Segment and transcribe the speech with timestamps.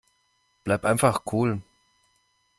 [0.63, 1.61] Bleib einfach cool.